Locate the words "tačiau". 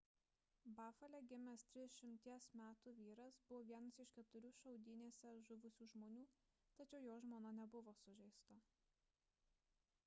6.81-7.07